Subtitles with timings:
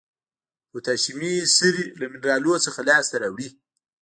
[0.71, 3.49] پوتاشیمي سرې له منرالونو څخه لاس ته راوړي.